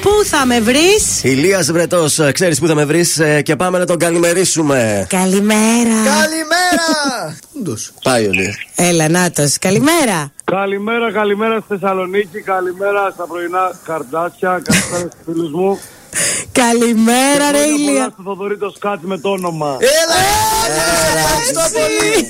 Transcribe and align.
Πού 0.00 0.10
θα 0.24 0.46
με 0.46 0.60
βρεις; 0.60 1.22
Ηλίας 1.22 1.72
Βρετός, 1.72 2.20
ξέρεις 2.32 2.58
πού 2.60 2.66
θα 2.66 2.74
με 2.74 2.84
βρεις 2.84 3.20
και 3.42 3.56
πάμε 3.56 3.78
να 3.78 3.84
τον 3.84 3.98
καλημερίσουμε. 3.98 5.06
Καλημέρα. 5.08 6.00
Καλημέρα. 6.04 7.38
Πάει 8.02 8.26
ο 8.26 8.30
Λία. 8.32 8.54
Έλα, 8.74 9.08
Νάτος. 9.08 9.58
Καλημέρα. 9.58 10.32
Καλημέρα, 10.44 11.12
καλημέρα 11.12 11.60
στη 11.60 11.66
Θεσσαλονίκη, 11.68 12.40
καλημέρα 12.40 13.10
στα 13.14 13.26
πρωινά 13.26 13.78
καρδάσια, 13.84 14.62
καλημέρα 14.64 15.10
στους 15.10 15.24
φίλους 15.24 15.50
μου. 15.52 15.78
Καλημέρα, 16.52 17.50
ρε 17.50 17.58
Χρόνια 17.58 17.76
πολλά 17.76 17.90
Ηλία. 17.90 18.08
Στο 18.12 18.22
Θοδωρή 18.22 18.58
το 18.58 18.72
σκάτ 18.76 19.00
με 19.02 19.18
το 19.18 19.28
όνομα. 19.28 19.76
Έλα, 20.00 20.18
ευχαριστώ 21.16 21.78
πολύ. 21.78 22.28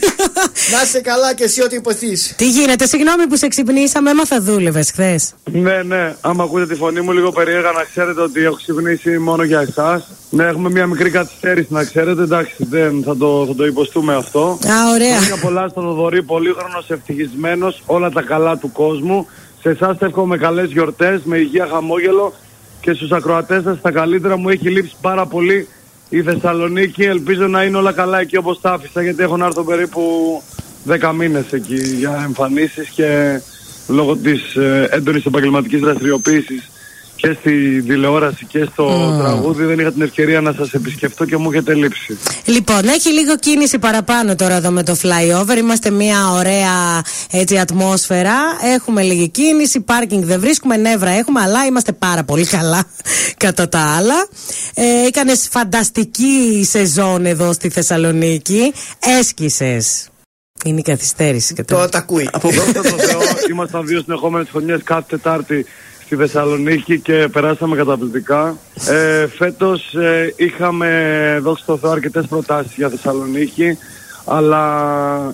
Να 0.72 0.82
είσαι 0.82 1.00
καλά 1.00 1.34
και 1.34 1.44
εσύ 1.44 1.62
ό,τι 1.62 1.76
υποθείς. 1.76 2.34
Τι 2.36 2.48
γίνεται, 2.48 2.86
συγγνώμη 2.86 3.26
που 3.26 3.36
σε 3.36 3.48
ξυπνήσαμε, 3.48 4.10
έμα 4.10 4.26
θα 4.26 4.40
δούλευες 4.40 4.90
χθες. 4.90 5.34
Ναι, 5.52 5.82
ναι, 5.82 6.14
άμα 6.20 6.44
ακούτε 6.44 6.66
τη 6.66 6.74
φωνή 6.74 7.00
μου 7.00 7.12
λίγο 7.12 7.32
περίεργα 7.32 7.70
να 7.70 7.84
ξέρετε 7.84 8.20
ότι 8.20 8.44
έχω 8.44 8.54
ξυπνήσει 8.54 9.18
μόνο 9.18 9.42
για 9.42 9.60
εσάς. 9.60 10.08
Ναι, 10.30 10.44
έχουμε 10.44 10.70
μια 10.70 10.86
μικρή 10.86 11.10
καθυστέρηση 11.10 11.66
να 11.70 11.84
ξέρετε, 11.84 12.22
εντάξει, 12.22 12.54
δεν 12.58 13.02
θα 13.04 13.16
το, 13.16 13.44
θα 13.46 13.54
το 13.54 13.66
υποστούμε 13.66 14.14
αυτό. 14.14 14.58
Α, 14.66 14.90
ωραία. 14.94 15.16
Χρόνια 15.16 15.36
πολλά 15.42 15.68
στο 15.68 15.80
Θοδωρή, 15.80 16.22
πολύχρονος, 16.22 16.90
ευτυχισμένος, 16.90 17.82
όλα 17.86 18.10
τα 18.10 18.22
καλά 18.22 18.56
του 18.56 18.72
κόσμου. 18.72 19.26
Σε 19.60 19.68
εσάς 19.68 19.96
εύχομαι 20.00 20.36
καλές 20.36 20.70
γιορτές, 20.70 21.20
με 21.24 21.38
υγεία, 21.38 21.68
χαμόγελο 21.72 22.32
και 22.80 22.92
στους 22.92 23.10
ακροατές 23.12 23.62
σας 23.62 23.80
τα 23.80 23.90
καλύτερα. 23.90 24.36
Μου 24.36 24.48
έχει 24.48 24.70
λείψει 24.70 24.94
πάρα 25.00 25.26
πολύ 25.26 25.68
η 26.10 26.22
Θεσσαλονίκη. 26.22 27.02
Ελπίζω 27.02 27.46
να 27.46 27.62
είναι 27.62 27.76
όλα 27.76 27.92
καλά 27.92 28.20
εκεί 28.20 28.36
όπως 28.36 28.60
τα 28.60 28.72
άφησα, 28.72 29.02
γιατί 29.02 29.22
έχω 29.22 29.36
να 29.36 29.46
έρθω 29.46 29.64
περίπου 29.64 30.02
10 30.88 31.12
μήνες 31.14 31.52
εκεί 31.52 31.80
για 31.98 32.22
εμφανίσεις 32.24 32.88
και 32.88 33.40
λόγω 33.88 34.16
της 34.16 34.54
ε, 34.54 34.88
έντονης 34.90 35.24
επαγγελματικής 35.24 35.80
δραστηριοποίησης 35.80 36.69
και 37.20 37.36
στη 37.40 37.82
τηλεόραση 37.82 38.46
και 38.46 38.64
στο 38.72 39.16
τραγούδι 39.22 39.64
δεν 39.64 39.78
είχα 39.78 39.92
την 39.92 40.02
ευκαιρία 40.02 40.40
να 40.40 40.52
σας 40.52 40.72
επισκεφτώ 40.72 41.24
και 41.24 41.36
μου 41.36 41.50
έχετε 41.50 41.74
λείψει. 41.74 42.18
Λοιπόν, 42.44 42.88
έχει 42.88 43.12
λίγο 43.12 43.36
κίνηση 43.36 43.78
παραπάνω 43.78 44.36
τώρα 44.36 44.54
εδώ 44.54 44.70
με 44.70 44.82
το 44.82 44.96
flyover. 45.02 45.56
Είμαστε 45.56 45.90
μια 45.90 46.30
ωραία 46.30 47.02
έτσι, 47.30 47.58
ατμόσφαιρα. 47.58 48.36
Έχουμε 48.74 49.02
λίγη 49.02 49.28
κίνηση. 49.28 49.80
Πάρκινγκ 49.80 50.24
δεν 50.24 50.40
βρίσκουμε, 50.40 50.76
νεύρα 50.76 51.10
έχουμε, 51.10 51.40
αλλά 51.40 51.64
είμαστε 51.66 51.92
πάρα 51.92 52.24
πολύ 52.24 52.46
καλά 52.46 52.84
κατά 53.44 53.68
τα 53.68 53.80
άλλα. 53.96 54.26
Ε, 54.74 55.06
Έκανες 55.06 55.48
φανταστική 55.50 56.66
σεζόν 56.68 57.26
εδώ 57.26 57.52
στη 57.52 57.68
Θεσσαλονίκη. 57.68 58.72
Έσκησες. 59.18 60.08
Είναι 60.64 60.78
η 60.78 60.82
καθυστέρηση 60.82 61.54
και 61.54 61.64
Τώρα 61.64 61.88
τα 61.88 61.98
ακούει. 61.98 62.30
Δόξα 62.42 62.72
τω 62.72 62.82
Θεώ, 62.82 63.20
ήμασταν 63.50 63.86
δύο 63.86 64.00
συνεχόμενες 64.00 64.48
χρονιές 64.50 64.80
κάθε 64.84 65.04
Τετάρτη 65.08 65.66
στη 66.10 66.18
Θεσσαλονίκη 66.18 67.00
και 67.00 67.28
περάσαμε 67.32 67.76
καταπληκτικά. 67.76 68.56
Ε, 68.88 69.26
φέτος 69.26 69.94
ε, 69.94 70.34
είχαμε, 70.36 71.38
δόξα 71.42 71.64
τω 71.66 71.76
Θεώ, 71.76 71.90
αρκετές 71.90 72.26
προτάσεις 72.26 72.72
για 72.76 72.88
Θεσσαλονίκη, 72.88 73.78
αλλά 74.24 74.64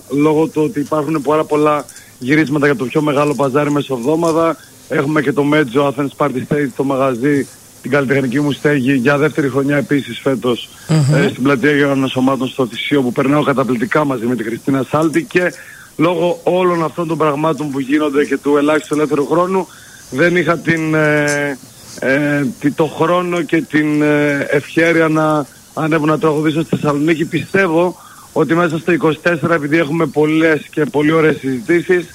λόγω 0.09 0.47
του 0.47 0.61
ότι 0.61 0.79
υπάρχουν 0.79 1.21
πάρα 1.21 1.43
πολλά 1.43 1.85
γυρίσματα 2.19 2.65
για 2.65 2.75
το 2.75 2.85
πιο 2.85 3.01
μεγάλο 3.01 3.35
παζάρι 3.35 3.71
μεσοβδόμαδα, 3.71 4.57
έχουμε 4.89 5.21
και 5.21 5.31
το 5.33 5.43
Μέτζο 5.43 5.93
Athens 5.93 6.25
Party 6.25 6.41
Stage 6.49 6.69
στο 6.73 6.83
μαγαζί 6.83 7.47
την 7.81 7.91
καλλιτεχνική 7.91 8.39
μου 8.39 8.51
στέγη 8.51 8.93
για 8.93 9.17
δεύτερη 9.17 9.49
χρονιά 9.49 9.77
επίσης 9.77 10.19
φέτος, 10.19 10.69
ε, 10.87 11.27
στην 11.29 11.43
πλατεία 11.43 11.71
Γεωργιανών 11.71 12.09
Σωμάτων 12.09 12.47
στο 12.47 12.67
Θησίο 12.67 13.01
που 13.01 13.11
περνάω 13.11 13.43
καταπληκτικά 13.43 14.05
μαζί 14.05 14.25
με 14.25 14.35
την 14.35 14.45
Χριστίνα 14.45 14.85
Σάλτη 14.89 15.23
και 15.23 15.53
λόγω 15.97 16.39
όλων 16.43 16.83
αυτών 16.83 17.07
των 17.07 17.17
πραγμάτων 17.17 17.71
που 17.71 17.79
γίνονται 17.79 18.25
και 18.25 18.37
του 18.37 18.57
ελάχιστου 18.57 18.93
ελεύθερου 18.93 19.25
χρόνου 19.25 19.67
δεν 20.09 20.35
είχα 20.35 20.57
την, 20.57 20.93
ε, 20.93 21.57
ε, 21.99 22.45
τη- 22.59 22.71
το 22.71 22.85
χρόνο 22.85 23.41
και 23.41 23.61
την 23.61 24.01
ε, 24.01 24.47
ευχαίρεια 24.49 25.07
να 25.07 25.45
ανέβω 25.73 26.05
να 26.05 26.19
τραγουδήσω 26.19 26.61
στη 26.61 26.75
Θεσσαλονίκη. 26.75 27.25
Πιστεύω 27.25 27.97
ότι 28.33 28.55
μέσα 28.55 28.77
στο 28.77 28.91
24 28.91 29.49
επειδή 29.49 29.77
έχουμε 29.77 30.05
πολλές 30.05 30.61
και 30.71 30.85
πολύ 30.85 31.11
ωραίες 31.11 31.37
συζητήσεις 31.37 32.05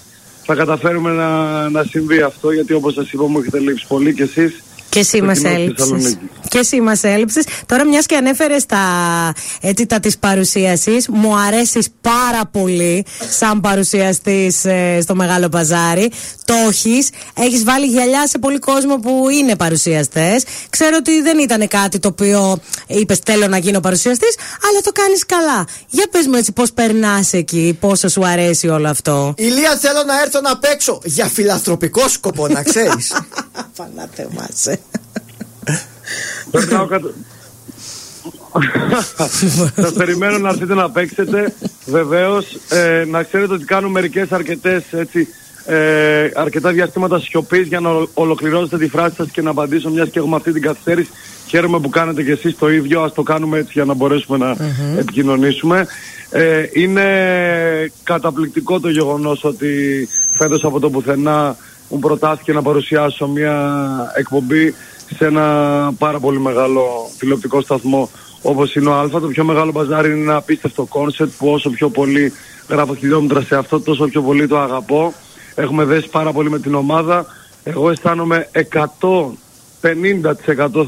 θα 0.44 0.54
καταφέρουμε 0.54 1.10
να, 1.10 1.68
να 1.68 1.82
συμβεί 1.84 2.20
αυτό 2.20 2.50
γιατί 2.50 2.72
όπως 2.72 2.94
σας 2.94 3.12
είπα 3.12 3.24
μου 3.28 3.38
έχετε 3.38 3.58
λείψει 3.58 3.86
πολύ 3.88 4.14
κι 4.14 4.22
εσείς 4.22 4.62
Και 4.92 4.98
εσύ 4.98 5.16
στο 5.16 5.26
μας 5.26 5.38
κοινό 5.38 5.48
στη 5.50 5.60
έλειψες. 5.60 5.86
Θεσσαλονίκη. 5.88 6.30
Και 6.48 6.58
εσύ 6.58 6.80
μας 6.80 7.02
έλειψες. 7.02 7.44
Τώρα, 7.66 7.86
μιας 7.86 8.06
και 8.06 8.16
ανέφερες 8.16 8.66
τα, 8.66 8.78
έτσι, 9.60 9.86
τα 9.86 10.00
της 10.00 10.18
παρουσίασης, 10.18 11.08
μου 11.08 11.36
αρέσεις 11.36 11.88
πάρα 12.00 12.46
πολύ 12.50 13.04
σαν 13.30 13.60
παρουσιαστής 13.60 14.66
στο 15.02 15.14
Μεγάλο 15.14 15.48
Παζάρι. 15.48 16.10
Το 16.44 16.54
έχεις. 16.68 17.10
Έχεις 17.34 17.64
βάλει 17.64 17.86
γυαλιά 17.86 18.26
σε 18.26 18.38
πολύ 18.38 18.58
κόσμο 18.58 18.96
που 18.96 19.28
είναι 19.30 19.56
παρουσιαστές. 19.56 20.44
Ξέρω 20.70 20.96
ότι 20.98 21.22
δεν 21.22 21.38
ήταν 21.38 21.68
κάτι 21.68 21.98
το 21.98 22.08
οποίο 22.08 22.58
είπες 22.86 23.20
Θέλω 23.24 23.46
να 23.48 23.58
γίνω 23.58 23.80
παρουσιαστής, 23.80 24.34
αλλά 24.68 24.80
το 24.80 24.92
κάνεις 24.92 25.26
καλά. 25.26 25.66
Για 25.88 26.06
πες 26.10 26.26
μου 26.26 26.34
έτσι 26.34 26.52
πώς 26.52 26.72
περνάς 26.72 27.32
εκεί, 27.32 27.76
πόσο 27.80 28.08
σου 28.08 28.26
αρέσει 28.26 28.68
όλο 28.68 28.88
αυτό. 28.88 29.34
Ηλίας, 29.36 29.78
θέλω 29.80 30.02
να 30.06 30.20
έρθω 30.20 30.40
να 30.40 30.58
παίξω 30.58 31.00
για 31.04 31.26
φιλανθρωπικό 31.26 32.08
σκοπό, 32.08 32.48
να 32.48 32.62
ξέρεις. 32.62 33.12
Παναθεμάσαι. 33.76 34.81
Περνάω 36.52 36.86
κατα... 36.86 37.10
Σας 39.82 39.92
περιμένω 39.92 40.38
να 40.38 40.48
έρθετε 40.48 40.74
να 40.74 40.90
παίξετε. 40.90 41.54
Βεβαίως, 41.86 42.46
ε, 42.68 43.04
να 43.10 43.22
ξέρετε 43.22 43.52
ότι 43.52 43.64
κάνω 43.64 43.88
μερικές 43.88 44.32
αρκετές 44.32 44.82
έτσι, 44.90 45.28
ε, 45.66 46.28
αρκετά 46.34 46.70
διαστήματα 46.72 47.20
σιωπής 47.20 47.66
για 47.66 47.80
να 47.80 47.88
ολο- 47.90 48.10
ολοκληρώσετε 48.14 48.78
τη 48.78 48.88
φράση 48.88 49.14
σας 49.14 49.30
και 49.30 49.42
να 49.42 49.50
απαντήσω 49.50 49.90
μιας 49.90 50.08
και 50.08 50.18
έχουμε 50.18 50.36
αυτή 50.36 50.52
την 50.52 50.62
καθυστέρηση. 50.62 51.10
Χαίρομαι 51.46 51.80
που 51.80 51.88
κάνετε 51.88 52.22
και 52.22 52.32
εσείς 52.32 52.56
το 52.58 52.70
ίδιο. 52.70 53.02
Ας 53.02 53.12
το 53.12 53.22
κάνουμε 53.22 53.58
έτσι 53.58 53.70
για 53.72 53.84
να 53.84 53.94
μπορέσουμε 53.94 54.38
να 54.38 54.56
επικοινωνήσουμε. 54.98 55.86
Ε, 56.30 56.64
είναι 56.72 57.04
καταπληκτικό 58.02 58.80
το 58.80 58.88
γεγονός 58.88 59.44
ότι 59.44 59.68
φέτος 60.36 60.64
από 60.64 60.80
το 60.80 60.90
πουθενά 60.90 61.56
μου 61.88 61.98
προτάθηκε 61.98 62.52
να 62.52 62.62
παρουσιάσω 62.62 63.26
μια 63.28 63.82
εκπομπή 64.16 64.74
σε 65.22 65.28
ένα 65.28 65.92
πάρα 65.98 66.18
πολύ 66.18 66.40
μεγάλο 66.40 66.82
τηλεοπτικό 67.18 67.60
σταθμό 67.60 68.10
όπως 68.42 68.74
είναι 68.74 68.88
ο 68.88 68.92
Α. 68.92 69.08
Το 69.08 69.20
πιο 69.20 69.44
μεγάλο 69.44 69.72
μπαζάρι 69.72 70.10
είναι 70.10 70.20
ένα 70.20 70.36
απίστευτο 70.36 70.84
concept 70.84 71.32
που 71.38 71.48
όσο 71.48 71.70
πιο 71.70 71.88
πολύ 71.88 72.32
γράφω 72.68 72.94
χιλιόμετρα 72.94 73.40
σε 73.40 73.56
αυτό 73.56 73.80
τόσο 73.80 74.04
πιο 74.04 74.22
πολύ 74.22 74.46
το 74.46 74.58
αγαπώ. 74.58 75.12
Έχουμε 75.54 75.84
δέσει 75.84 76.08
πάρα 76.08 76.32
πολύ 76.32 76.50
με 76.50 76.58
την 76.58 76.74
ομάδα. 76.74 77.26
Εγώ 77.64 77.90
αισθάνομαι 77.90 78.48
150% 78.52 78.62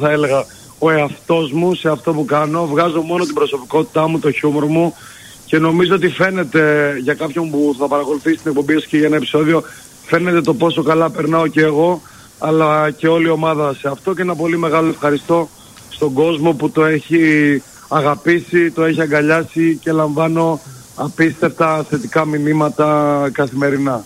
θα 0.01 0.11
έλεγα 0.11 0.45
ο 0.79 0.91
εαυτός 0.91 1.53
μου 1.53 1.75
σε 1.75 1.89
αυτό 1.89 2.13
που 2.13 2.25
κάνω. 2.25 2.67
Βγάζω 2.67 3.01
μόνο 3.01 3.25
την 3.25 3.35
προσωπικότητά 3.35 4.09
μου, 4.09 4.19
το 4.19 4.31
χιούμορ 4.31 4.65
μου 4.65 4.95
και 5.47 5.59
νομίζω 5.59 5.95
ότι 5.95 6.09
φαίνεται 6.09 6.95
για 7.03 7.15
κάποιον 7.15 7.51
που 7.51 7.77
θα 7.79 7.89
παρακολουθήσει 7.89 8.37
την 8.37 8.51
εκπομπή 8.51 8.73
σας 8.73 8.87
και 8.87 8.97
για 8.97 9.07
ένα 9.07 9.17
επεισόδιο 9.17 9.63
φαίνεται 10.07 10.41
το 10.41 10.55
πόσο 10.55 10.83
καλά 10.83 11.11
περνάω 11.11 11.47
και 11.47 11.61
εγώ 11.61 12.03
αλλά 12.39 12.91
και 12.91 13.09
όλη 13.09 13.27
η 13.27 13.31
ομάδα 13.31 13.75
σε 13.75 13.89
αυτό 13.89 14.15
και 14.15 14.23
ένα 14.23 14.35
πολύ 14.35 14.59
μεγάλο 14.59 14.89
ευχαριστώ 14.89 15.49
στον 15.89 16.13
κόσμο 16.13 16.53
που 16.53 16.71
το 16.71 16.85
έχει 16.85 17.63
αγαπήσει, 17.89 18.71
το 18.71 18.85
έχει 18.85 19.01
αγκαλιάσει 19.01 19.79
και 19.83 19.93
λαμβάνω 19.93 20.61
απίστευτα 20.97 21.85
θετικά 21.89 22.25
μηνύματα 22.25 23.29
καθημερινά. 23.33 24.05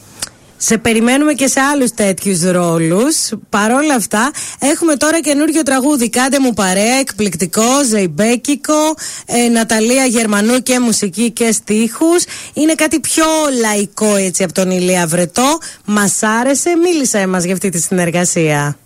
Σε 0.60 0.78
περιμένουμε 0.78 1.32
και 1.32 1.46
σε 1.46 1.60
άλλους 1.60 1.90
τέτοιους 1.90 2.42
ρόλους. 2.42 3.32
Παρόλα 3.48 3.94
αυτά, 3.94 4.30
έχουμε 4.58 4.96
τώρα 4.96 5.20
καινούριο 5.20 5.62
τραγούδι. 5.62 6.10
Κάντε 6.10 6.38
μου 6.40 6.52
παρέα, 6.54 6.98
εκπληκτικό, 7.00 7.84
ζεϊμπέκικο, 7.88 8.94
ε, 9.26 9.48
Ναταλία 9.48 10.04
Γερμανού 10.04 10.62
και 10.62 10.80
μουσική 10.80 11.30
και 11.30 11.52
στίχους. 11.52 12.24
Είναι 12.54 12.74
κάτι 12.74 13.00
πιο 13.00 13.24
λαϊκό 13.60 14.16
έτσι 14.16 14.42
από 14.44 14.52
τον 14.52 14.70
Ηλία 14.70 15.06
Βρετό. 15.06 15.58
Μας 15.84 16.22
άρεσε, 16.22 16.76
μίλησε 16.76 17.26
μας 17.26 17.44
για 17.44 17.52
αυτή 17.52 17.68
τη 17.68 17.80
συνεργασία. 17.80 18.76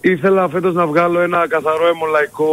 Ήθελα 0.00 0.48
φέτος 0.48 0.74
να 0.74 0.86
βγάλω 0.86 1.20
ένα 1.20 1.48
καθαρό 1.48 1.88
αιμολαϊκό 1.88 2.52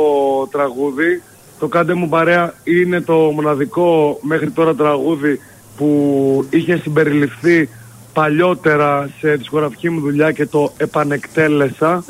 τραγούδι. 0.52 1.22
Το 1.60 1.68
«Κάντε 1.68 1.94
μου 1.94 2.10
παρέα» 2.10 2.54
είναι 2.64 3.02
το 3.02 3.14
μοναδικό 3.14 4.19
μέχρι 4.22 4.52
τώρα 4.52 4.75
τραγούδι 4.75 5.40
που 5.78 6.48
είχε 6.50 6.78
συμπεριληφθεί 6.78 7.69
παλιότερα 8.16 9.10
σε 9.20 9.36
δισκογραφική 9.36 9.90
μου 9.90 10.00
δουλειά 10.00 10.32
και 10.32 10.46
το 10.46 10.74
επανεκτέλεσα. 10.78 12.04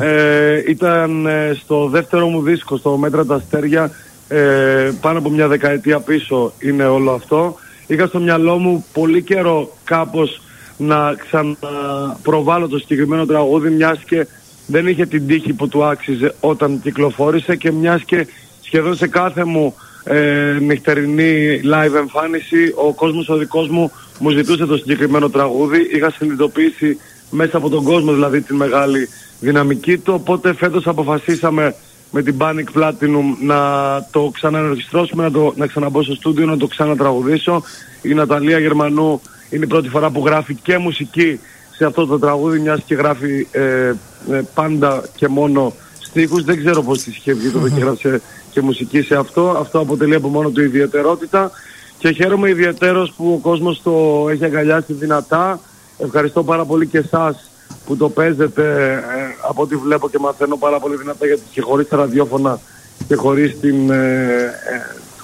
Ε, 0.00 0.62
ήταν 0.68 1.26
ε, 1.26 1.56
στο 1.60 1.88
δεύτερο 1.88 2.28
μου 2.28 2.42
δίσκο, 2.42 2.76
στο 2.76 2.96
«Μέτρα 2.96 3.24
τα 3.24 3.34
Αστέρια», 3.34 3.90
ε, 4.28 4.90
πάνω 5.00 5.18
από 5.18 5.30
μια 5.30 5.48
δεκαετία 5.48 6.00
πίσω 6.00 6.52
είναι 6.58 6.84
όλο 6.84 7.12
αυτό. 7.12 7.54
Είχα 7.86 8.06
στο 8.06 8.18
μυαλό 8.18 8.58
μου 8.58 8.84
πολύ 8.92 9.22
καιρό 9.22 9.76
κάπως 9.84 10.40
να 10.76 11.14
ξαναπροβάλλω 11.14 12.68
το 12.68 12.78
συγκεκριμένο 12.78 13.26
τραγούδι 13.26 13.70
μιας 13.70 13.98
και 13.98 14.26
δεν 14.66 14.86
είχε 14.86 15.06
την 15.06 15.26
τύχη 15.26 15.52
που 15.52 15.68
του 15.68 15.84
άξιζε 15.84 16.34
όταν 16.40 16.80
κυκλοφόρησε 16.82 17.56
και 17.56 17.72
μιας 17.72 18.02
και 18.02 18.26
σχεδόν 18.60 18.96
σε 18.96 19.06
κάθε 19.06 19.44
μου 19.44 19.74
ε, 20.04 20.58
νυχτερινή 20.60 21.60
live 21.64 21.94
εμφάνιση 21.96 22.72
ο 22.74 22.92
κόσμος 22.92 23.28
ο 23.28 23.36
δικός 23.36 23.68
μου 23.68 23.90
μου 24.18 24.30
ζητούσε 24.30 24.66
το 24.66 24.76
συγκεκριμένο 24.76 25.30
τραγούδι 25.30 25.88
είχα 25.92 26.10
συνειδητοποιήσει 26.10 26.98
μέσα 27.30 27.56
από 27.56 27.68
τον 27.68 27.84
κόσμο 27.84 28.12
δηλαδή 28.12 28.40
τη 28.40 28.54
μεγάλη 28.54 29.08
δυναμική 29.40 29.98
του. 29.98 30.12
Οπότε 30.14 30.54
φέτος 30.54 30.86
αποφασίσαμε 30.86 31.74
με 32.10 32.22
την 32.22 32.34
Panic 32.38 32.78
Platinum 32.78 33.36
να 33.40 33.58
το 34.10 34.30
ξαναενορχιστρώσουμε, 34.34 35.22
να, 35.22 35.30
το, 35.30 35.52
να 35.56 35.66
ξαναμπω 35.66 36.02
στο 36.02 36.14
στούντιο, 36.14 36.46
να 36.46 36.56
το 36.56 36.66
ξανατραγουδήσω. 36.66 37.62
Η 38.02 38.14
Ναταλία 38.14 38.58
Γερμανού 38.58 39.20
είναι 39.50 39.64
η 39.64 39.68
πρώτη 39.68 39.88
φορά 39.88 40.10
που 40.10 40.26
γράφει 40.26 40.54
και 40.54 40.78
μουσική 40.78 41.40
σε 41.76 41.84
αυτό 41.84 42.06
το 42.06 42.18
τραγούδι, 42.18 42.58
μιας 42.58 42.82
και 42.86 42.94
γράφει 42.94 43.46
ε, 43.50 43.60
ε, 44.30 44.42
πάντα 44.54 45.02
και 45.16 45.28
μόνο 45.28 45.72
στίχους. 46.00 46.44
Δεν 46.44 46.58
ξέρω 46.58 46.82
πώς 46.82 47.02
της 47.02 47.16
είχε 47.16 47.32
βγει 47.32 47.50
το 47.50 47.68
και 47.68 47.80
γράψε 47.80 48.20
και 48.50 48.60
μουσική 48.60 49.02
σε 49.02 49.14
αυτό. 49.14 49.56
Αυτό 49.58 49.78
αποτελεί 49.78 50.14
από 50.14 50.28
μόνο 50.28 50.50
του 50.50 50.62
ιδιαιτερότητα. 50.62 51.50
Και 52.02 52.12
χαίρομαι 52.12 52.48
ιδιαίτερος 52.48 53.12
που 53.16 53.32
ο 53.32 53.38
κόσμος 53.48 53.82
το 53.82 54.26
έχει 54.30 54.44
αγκαλιάσει 54.44 54.92
δυνατά. 54.92 55.60
Ευχαριστώ 55.98 56.44
πάρα 56.44 56.64
πολύ 56.64 56.86
και 56.86 56.98
εσάς 56.98 57.50
που 57.86 57.96
το 57.96 58.08
παίζετε 58.08 58.92
ε, 58.92 59.46
από 59.48 59.62
ό,τι 59.62 59.76
βλέπω 59.76 60.08
και 60.08 60.18
μαθαίνω 60.18 60.56
πάρα 60.56 60.78
πολύ 60.78 60.96
δυνατά 60.96 61.26
γιατί 61.26 61.42
και 61.50 61.60
χωρίς 61.60 61.88
τα 61.88 61.96
ραδιόφωνα 61.96 62.60
και 63.08 63.14
χωρίς, 63.14 63.60
την, 63.60 63.90
ε, 63.90 64.34
ε 64.34 64.50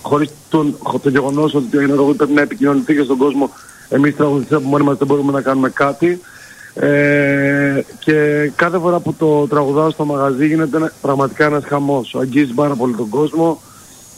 χωρίς 0.02 0.30
τον, 0.48 0.76
το 1.02 1.08
γεγονός 1.08 1.54
ότι 1.54 1.66
το 1.66 1.80
ενεργό 1.80 2.14
πρέπει 2.14 2.32
να 2.32 2.40
επικοινωνηθεί 2.40 2.94
και 2.94 3.02
στον 3.02 3.16
κόσμο 3.16 3.50
εμείς 3.88 4.16
τραγουδιστές 4.16 4.58
από 4.58 4.68
μόνοι 4.68 4.84
μας 4.84 4.98
δεν 4.98 5.06
μπορούμε 5.06 5.32
να 5.32 5.40
κάνουμε 5.40 5.70
κάτι. 5.70 6.20
Ε, 6.74 7.82
και 7.98 8.50
κάθε 8.56 8.78
φορά 8.78 9.00
που 9.00 9.14
το 9.14 9.46
τραγουδάω 9.46 9.90
στο 9.90 10.04
μαγαζί 10.04 10.46
γίνεται 10.46 10.92
πραγματικά 11.00 11.44
ένας 11.44 11.64
χαμός. 11.64 12.16
Αγγίζει 12.20 12.52
πάρα 12.52 12.74
πολύ 12.74 12.94
τον 12.94 13.08
κόσμο 13.08 13.60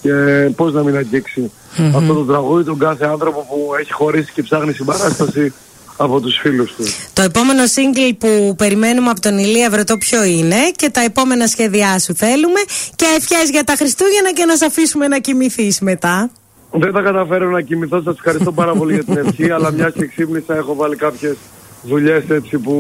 και 0.03 0.13
πώς 0.57 0.73
να 0.73 0.83
μην 0.83 0.97
αγγιξει 0.97 1.51
αυτό 1.95 2.15
το 2.15 2.25
τραγούδι 2.25 2.65
τον 2.65 2.79
κάθε 2.79 3.07
άνθρωπο 3.07 3.47
που 3.49 3.75
έχει 3.81 3.93
χωρίσει 3.93 4.33
και 4.33 4.43
ψάχνει 4.43 4.73
συμπαράσταση 4.73 5.53
από 5.97 6.21
τους 6.21 6.39
φίλους 6.43 6.75
του. 6.75 6.85
Το 7.13 7.23
επόμενο 7.23 7.63
single 7.63 8.13
που 8.19 8.55
περιμένουμε 8.57 9.11
από 9.11 9.21
τον 9.21 9.39
Ηλία 9.39 9.71
Βρετό 9.71 9.97
ποιο 9.99 10.25
είναι 10.25 10.71
και 10.77 10.91
τα 10.91 11.01
επόμενα 11.01 11.47
σχέδιά 11.47 11.99
σου 11.99 12.15
θέλουμε 12.15 12.61
και 12.97 13.05
ευχές 13.17 13.51
για 13.51 13.65
τα 13.65 13.75
Χριστούγεννα 13.77 14.33
και 14.33 14.45
να 14.45 14.57
σε 14.57 14.65
αφήσουμε 14.65 15.09
να 15.09 15.19
κοιμηθείς 15.19 15.81
μετά. 15.81 16.31
Δεν 16.71 16.93
θα 16.93 17.01
καταφέρω 17.01 17.51
να 17.51 17.61
κοιμηθώ, 17.61 18.03
σας 18.03 18.15
ευχαριστώ 18.17 18.53
πάρα 18.53 18.73
πολύ 18.73 18.95
για 18.95 19.05
την 19.05 19.17
ευχή, 19.17 19.51
αλλά 19.51 19.73
μιας 19.73 19.93
και 19.93 20.07
ξύπνησα 20.07 20.55
έχω 20.55 20.75
βάλει 20.75 20.97
κάποιες 20.97 21.37
δουλειές 21.83 22.23
έτσι 22.29 22.59
που 22.59 22.75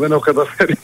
δεν 0.00 0.12
έχω 0.12 0.20
καταφέρει 0.20 0.76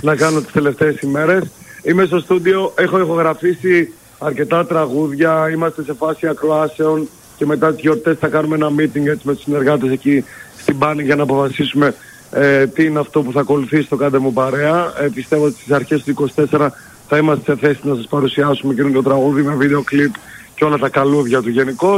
να 0.00 0.16
κάνω 0.16 0.40
τις 0.40 0.52
τελευταίες 0.52 1.00
ημέρες. 1.00 1.42
Είμαι 1.82 2.04
στο 2.04 2.18
στούντιο, 2.18 2.72
έχω 2.76 3.00
ηχογραφήσει 3.00 3.92
αρκετά 4.24 4.66
τραγούδια, 4.66 5.50
είμαστε 5.50 5.82
σε 5.82 5.92
φάση 5.92 6.26
ακροάσεων 6.26 7.08
και 7.36 7.46
μετά 7.46 7.72
τις 7.72 7.80
γιορτές 7.80 8.16
θα 8.18 8.28
κάνουμε 8.28 8.54
ένα 8.54 8.68
meeting 8.68 9.06
έτσι 9.06 9.20
με 9.22 9.34
τους 9.34 9.42
συνεργάτες 9.42 9.90
εκεί 9.90 10.24
στην 10.56 10.78
Πάνη 10.78 11.02
για 11.02 11.16
να 11.16 11.22
αποφασίσουμε 11.22 11.94
ε, 12.30 12.66
τι 12.66 12.84
είναι 12.84 12.98
αυτό 12.98 13.22
που 13.22 13.32
θα 13.32 13.40
ακολουθήσει 13.40 13.88
το 13.88 13.96
κάντε 13.96 14.18
μου 14.18 14.32
παρέα. 14.32 14.92
Ε, 15.00 15.08
πιστεύω 15.14 15.44
ότι 15.44 15.54
στις 15.54 15.72
αρχές 15.72 16.02
του 16.02 16.30
24 16.50 16.68
θα 17.08 17.16
είμαστε 17.16 17.52
σε 17.52 17.58
θέση 17.58 17.80
να 17.82 17.94
σας 17.94 18.06
παρουσιάσουμε 18.06 18.74
καινούργιο 18.74 19.02
τραγούδι 19.02 19.42
με 19.42 19.54
βίντεο 19.54 19.82
κλιπ 19.82 20.14
και 20.54 20.64
όλα 20.64 20.78
τα 20.78 20.88
καλούδια 20.88 21.42
του 21.42 21.48
γενικώ. 21.48 21.96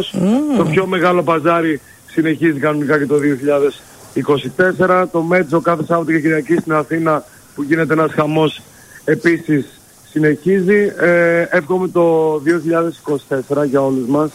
Το 0.56 0.65
πιο 0.65 0.87
μεγάλο 0.87 1.23
παζάρι 1.23 1.81
συνεχίζει 2.06 2.59
κανονικά 2.59 2.99
και 2.99 3.06
το 3.06 3.17
2024. 4.87 5.05
Το 5.12 5.23
Μέτζο 5.23 5.61
κάθε 5.61 5.85
Σάββατο 5.85 6.12
και 6.12 6.20
Κυριακή 6.20 6.56
στην 6.56 6.73
Αθήνα 6.73 7.25
που 7.55 7.62
γίνεται 7.62 7.93
ένας 7.93 8.12
χαμός 8.12 8.62
επίσης 9.05 9.81
συνεχίζει. 10.15 10.93
Ε, 11.01 11.47
εύχομαι 11.51 11.89
το 11.89 12.35
2024 13.55 13.65
για 13.65 13.85
όλους 13.85 14.07
μας 14.09 14.31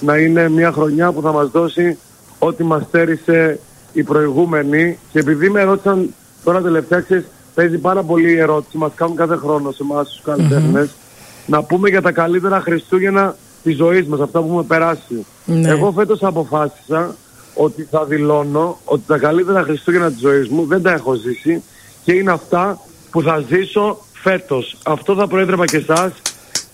να 0.00 0.16
είναι 0.16 0.48
μια 0.48 0.72
χρονιά 0.72 1.12
που 1.12 1.20
θα 1.20 1.32
μας 1.32 1.50
δώσει 1.50 1.98
ό,τι 2.38 2.64
μας 2.64 2.82
στέρισε 2.88 3.58
η 3.92 4.02
προηγούμενη 4.02 4.98
και 5.12 5.18
επειδή 5.18 5.50
με 5.50 5.62
ρώτησαν 5.62 6.14
τώρα 6.44 6.60
τελευταία 6.60 7.00
ξέρεις, 7.00 7.24
παίζει 7.54 7.78
πάρα 7.78 8.02
πολύ 8.02 8.32
η 8.32 8.38
ερώτηση, 8.38 8.76
μας 8.76 8.92
κάνουν 8.94 9.16
κάθε 9.16 9.36
χρόνο 9.36 9.70
σε 9.70 9.82
εμάς 9.82 10.08
τους 10.08 10.22
καλλιτέχνες 10.24 10.90
να 11.46 11.62
πούμε 11.62 11.88
για 11.88 12.02
τα 12.02 12.12
καλύτερα 12.12 12.60
Χριστούγεννα 12.60 13.36
της 13.62 13.76
ζωής 13.76 14.06
μας, 14.06 14.20
αυτά 14.20 14.40
που 14.40 14.46
έχουμε 14.46 14.62
περάσει. 14.62 15.26
Ναι. 15.44 15.68
Εγώ 15.68 15.92
φέτος 15.92 16.22
αποφάσισα 16.22 17.16
ότι 17.54 17.88
θα 17.90 18.04
δηλώνω 18.04 18.78
ότι 18.84 19.02
τα 19.06 19.18
καλύτερα 19.18 19.62
Χριστούγεννα 19.62 20.10
της 20.10 20.20
ζωής 20.20 20.48
μου 20.48 20.66
δεν 20.66 20.82
τα 20.82 20.92
έχω 20.92 21.14
ζήσει 21.14 21.62
και 22.04 22.12
είναι 22.12 22.30
αυτά 22.32 22.78
που 23.10 23.22
θα 23.22 23.44
ζήσω 23.48 23.98
φέτος. 24.22 24.76
Αυτό 24.84 25.14
θα 25.14 25.26
προέτρεπα 25.26 25.64
και 25.64 25.76
εσάς 25.76 26.12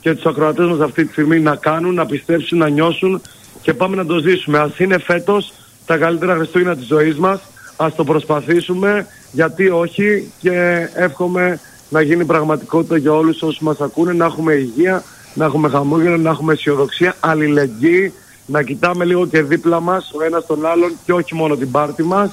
και 0.00 0.14
τους 0.14 0.26
ακροατές 0.26 0.66
μας 0.66 0.80
αυτή 0.80 1.04
τη 1.04 1.12
στιγμή 1.12 1.40
να 1.40 1.56
κάνουν, 1.56 1.94
να 1.94 2.06
πιστέψουν, 2.06 2.58
να 2.58 2.68
νιώσουν 2.68 3.20
και 3.62 3.74
πάμε 3.74 3.96
να 3.96 4.06
το 4.06 4.18
ζήσουμε. 4.18 4.58
Ας 4.58 4.78
είναι 4.78 4.98
φέτος 4.98 5.52
τα 5.86 5.96
καλύτερα 5.96 6.34
Χριστούγεννα 6.34 6.76
της 6.76 6.86
ζωής 6.86 7.16
μας, 7.16 7.40
ας 7.76 7.94
το 7.94 8.04
προσπαθήσουμε, 8.04 9.06
γιατί 9.32 9.68
όχι 9.68 10.32
και 10.40 10.88
εύχομαι 10.94 11.60
να 11.88 12.00
γίνει 12.00 12.24
πραγματικότητα 12.24 12.96
για 12.96 13.12
όλους 13.12 13.42
όσους 13.42 13.60
μας 13.60 13.80
ακούνε, 13.80 14.12
να 14.12 14.24
έχουμε 14.24 14.52
υγεία, 14.52 15.02
να 15.34 15.44
έχουμε 15.44 15.68
χαμόγελο, 15.68 16.16
να 16.16 16.30
έχουμε 16.30 16.52
αισιοδοξία, 16.52 17.14
αλληλεγγύη, 17.20 18.12
να 18.46 18.62
κοιτάμε 18.62 19.04
λίγο 19.04 19.26
και 19.26 19.42
δίπλα 19.42 19.80
μας 19.80 20.10
ο 20.12 20.24
ένας 20.24 20.46
τον 20.46 20.66
άλλον 20.66 20.92
και 21.04 21.12
όχι 21.12 21.34
μόνο 21.34 21.56
την 21.56 21.70
πάρτη 21.70 22.02
μας. 22.02 22.30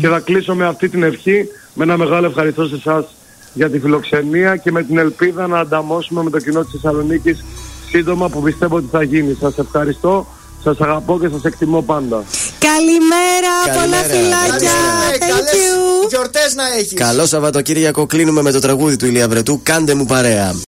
Και 0.00 0.08
θα 0.08 0.20
κλείσω 0.20 0.54
με 0.54 0.66
αυτή 0.66 0.88
την 0.88 1.02
ευχή, 1.02 1.48
με 1.74 1.84
ένα 1.84 1.96
μεγάλο 1.96 2.26
ευχαριστώ 2.26 2.66
σε 2.66 2.74
εσάς 2.74 3.04
για 3.52 3.70
τη 3.70 3.78
φιλοξενία 3.78 4.56
και 4.56 4.70
με 4.70 4.82
την 4.82 4.98
ελπίδα 4.98 5.46
να 5.46 5.58
ανταμώσουμε 5.58 6.22
με 6.22 6.30
το 6.30 6.38
κοινό 6.38 6.60
της 6.60 6.72
Θεσσαλονίκης 6.72 7.44
σύντομα 7.88 8.28
που 8.28 8.42
πιστεύω 8.42 8.76
ότι 8.76 8.88
θα 8.90 9.02
γίνει. 9.02 9.36
Σας 9.40 9.58
ευχαριστώ, 9.58 10.26
σας 10.62 10.80
αγαπώ 10.80 11.18
και 11.20 11.28
σας 11.28 11.44
εκτιμώ 11.44 11.82
πάντα. 11.82 12.24
Καλημέρα, 12.58 13.80
πολλά 13.80 14.02
φιλάκια. 14.02 14.70
Thank 15.10 15.54
you. 15.54 16.08
Γιορτές 16.08 16.54
να 16.54 16.62
έχεις. 16.78 16.94
Καλό 16.94 17.26
Σαββατοκύριακο 17.26 18.06
κλείνουμε 18.06 18.42
με 18.42 18.50
το 18.50 18.60
τραγούδι 18.60 18.96
του 18.96 19.06
Ηλία 19.06 19.28
Βρετού. 19.28 19.60
Κάντε 19.62 19.94
μου 19.94 20.04
παρέα. 20.04 20.54